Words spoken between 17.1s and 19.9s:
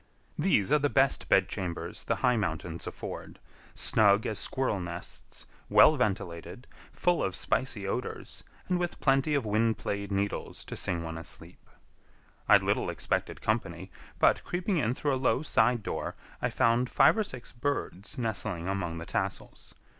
or six birds nestling among the tassels.